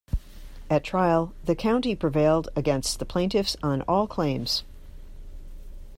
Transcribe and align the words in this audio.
At 0.67 0.83
trial, 0.83 1.31
the 1.45 1.53
County 1.53 1.93
prevailed 1.95 2.49
against 2.55 2.97
the 2.97 3.05
plaintiffs 3.05 3.55
on 3.61 3.83
all 3.83 4.07
claims. 4.07 4.63